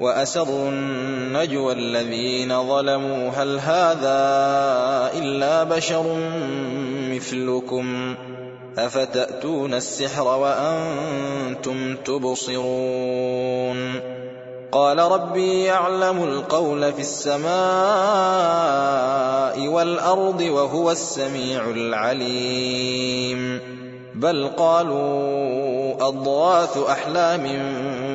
[0.00, 3.30] وأسروا النجوى الذين ظلموا.
[3.30, 4.18] هل هذا
[5.18, 6.16] إلا بشر
[7.10, 8.14] مثلكم؟
[8.78, 14.00] أفتأتون السحر وأنتم تبصرون؟
[14.72, 17.48] قال ربي يعلم القول في السماء
[19.68, 23.60] والأرض وهو السميع العليم.
[24.14, 27.46] بل قالوا أضغاث أحلام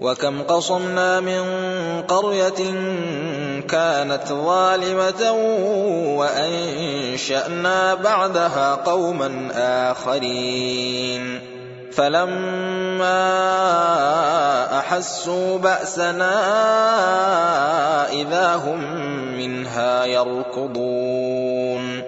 [0.00, 1.42] وكم قصمنا من
[2.02, 2.72] قرية
[3.68, 5.32] كانت ظالمة
[6.16, 9.48] وأنشأنا بعدها قوما
[9.90, 11.40] آخرين.
[11.92, 13.18] فلما
[14.78, 16.34] أحسوا بأسنا
[18.12, 18.80] إذا هم
[19.38, 22.02] منها يركضون.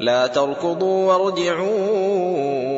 [0.00, 2.77] لا تركضوا وارجعوا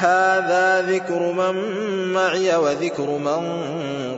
[0.00, 1.54] هذا ذكر من
[2.12, 3.42] معي وذكر من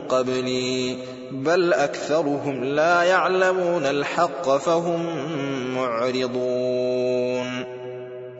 [0.09, 0.97] قبلي
[1.31, 5.05] بل أكثرهم لا يعلمون الحق فهم
[5.75, 7.63] معرضون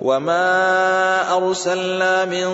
[0.01, 2.47] وما أرسلنا من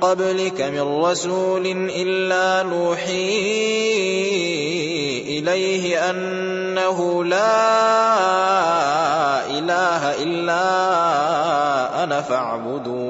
[0.00, 3.60] قبلك من رسول إلا نوحي
[5.28, 7.80] إليه أنه لا
[9.46, 10.64] إله إلا
[12.04, 13.09] أنا فاعبدون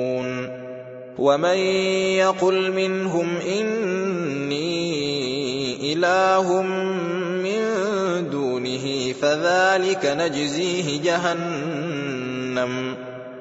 [1.21, 1.57] ومن
[2.17, 4.81] يقل منهم اني
[5.93, 7.61] اله من
[8.29, 12.95] دونه فذلك نجزيه جهنم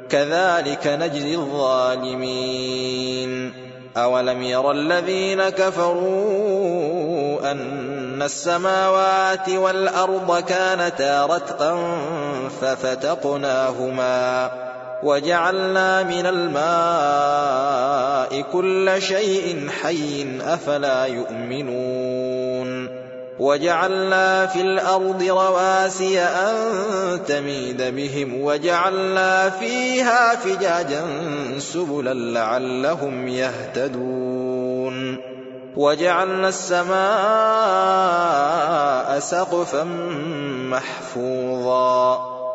[0.08, 2.80] كذلك نجزي الظالمين
[3.96, 11.98] اولم ير الذين كفروا ان السماوات والارض كانتا رتقا
[12.60, 14.50] ففتقناهما
[15.02, 17.90] وجعلنا من الماء
[18.52, 23.00] كل شيء حي أفلا يؤمنون
[23.40, 26.54] وجعلنا في الأرض رواسي أن
[27.24, 31.02] تميد بهم وجعلنا فيها فجاجا
[31.58, 35.16] سبلا لعلهم يهتدون
[35.76, 37.00] وجعلنا السماء
[39.18, 39.84] سقفا
[40.70, 42.29] محفوظا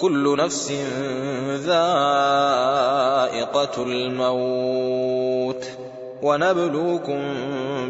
[0.00, 0.72] كل نفس
[1.66, 1.82] ذائقة
[3.82, 5.64] الموت
[6.22, 7.22] ونبلوكم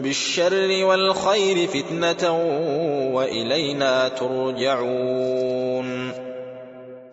[0.02, 2.32] بالشر والخير فتنة
[3.14, 5.64] وإلينا ترجعون.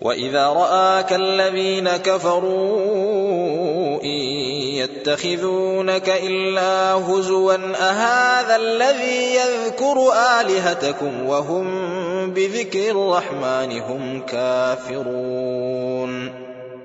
[0.02, 3.22] وإذا رآك الذين كفروا
[4.04, 4.20] إن
[4.82, 11.68] يتخذونك إلا هزوا أهذا الذي يذكر آلهتكم وهم
[12.30, 16.30] بذكر الرحمن هم كافرون.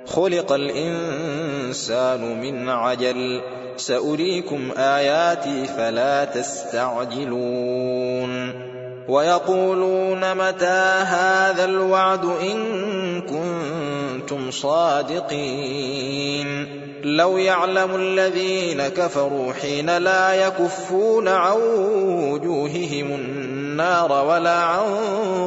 [0.06, 3.42] خلق الإنسان من عجل.
[3.76, 7.46] سأريكم آياتي فلا تستعجلون.
[9.08, 16.06] ويقولون متى هذا الوعد إن كنتم صادقين.
[17.04, 21.56] لو يعلم الذين كفروا حين لا يكفون عن
[22.06, 23.10] وجوههم
[23.76, 24.84] النار ولا عن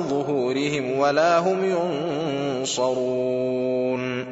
[0.09, 1.65] ظهورهم ولا هم
[2.65, 4.25] ينصرون.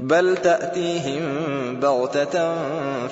[0.00, 1.22] بل تأتيهم
[1.80, 2.54] بغتة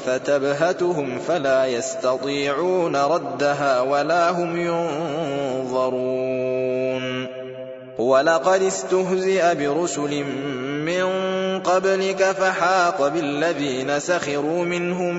[0.06, 4.56] فتبهتهم فلا يستطيعون ردها ولا هم
[5.70, 7.26] ينظرون.
[7.98, 10.24] ولقد استهزئ برسل
[10.84, 11.04] من
[11.60, 15.16] قبلك فحاق بالذين سخروا منهم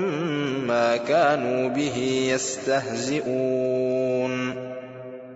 [0.67, 3.65] ما كانوا به يستهزئون.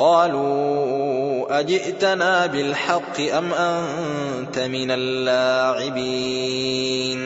[0.00, 7.20] قالوا أجئتنا بالحق أم أنت من اللاعبين؟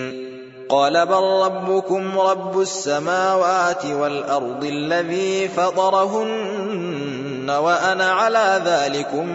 [0.69, 9.27] قال بل ربكم رب السماوات والأرض الذي فطرهن وأنا على ذلكم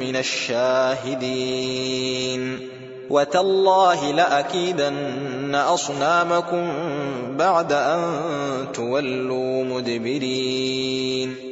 [0.00, 1.22] من الشاهدين.
[3.10, 6.72] وتالله لأكيدن أصنامكم
[7.36, 8.02] بعد أن
[8.74, 11.51] تولوا مدبرين.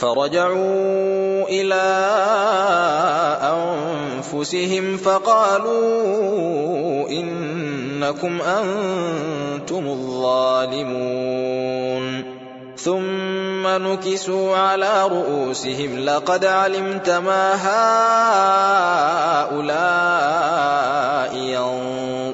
[0.00, 1.86] فرجعوا إلى
[3.42, 5.78] أنفسهم فقالوا
[7.08, 11.20] إنكم أنتم الظالمون.
[12.76, 17.54] ثم نكسوا على رؤوسهم لقد علمت ما
[19.50, 21.36] هؤلاء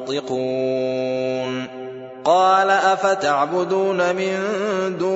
[0.06, 1.66] ينطقون.
[2.24, 4.36] قال أفتعبدون من
[4.98, 5.15] دون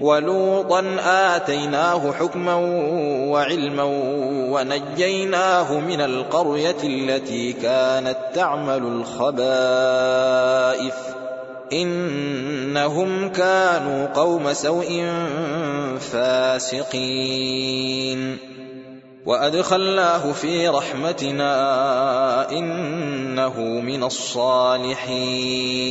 [0.00, 2.54] ولوطا آتيناه حكما
[3.30, 3.82] وعلما
[4.50, 9.34] ونجيناه من القرية التي كانت تعمل الخبائث
[11.72, 15.04] إنهم كانوا قوم سوء
[16.12, 18.36] فاسقين.
[19.26, 25.90] وأدخلناه في رحمتنا إنه من الصالحين.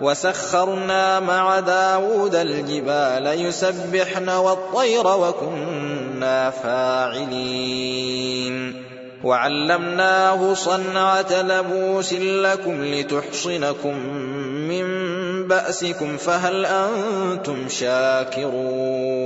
[0.00, 8.06] وسخرنا مع داود الجبال يسبحن والطير وكنا فاعلين.
[9.24, 13.98] وعلمناه صنعة لبوس لكم لتحصنكم
[14.68, 14.86] من
[15.48, 19.25] بأسكم فهل أنتم شاكرون؟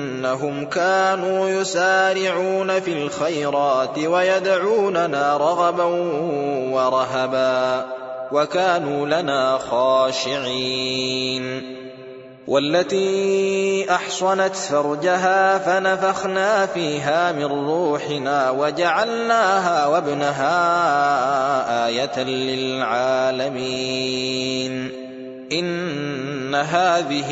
[0.21, 5.83] إنهم كانوا يسارعون في الخيرات ويدعوننا رغبا
[6.73, 7.85] ورهبا
[8.31, 11.61] وكانوا لنا خاشعين.
[12.47, 20.57] والتي أحصنت فرجها فنفخنا فيها من روحنا وجعلناها وابنها
[21.87, 23.81] آية للعالمين.
[25.51, 27.31] إن هذه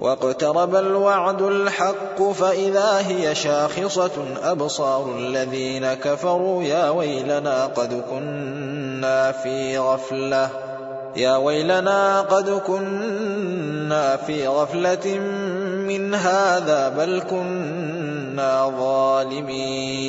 [0.00, 4.10] واقترب الوعد الحق فإذا هي شاخصة
[4.42, 10.50] أبصار الذين كفروا يا ويلنا قد كنا في غفلة
[11.16, 15.18] يا ويلنا قد كنا في غفلة
[15.88, 20.08] من هذا بل كنا ظالمين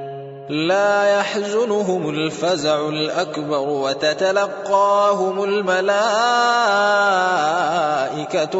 [0.51, 5.85] لا يحزنهم الفزع الأكبر وتتلقاهم الملائكة.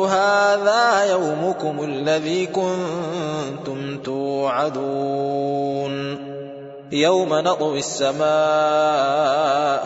[0.08, 5.12] هذا يومكم الذي كنتم توعدون.
[6.91, 8.25] يوم نطوي السماء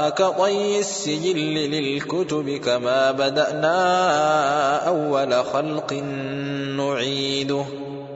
[0.10, 1.38] كطي السجل
[1.72, 3.78] للكتب كما بدأنا
[4.88, 5.94] أول خلق
[6.78, 7.66] نعيده.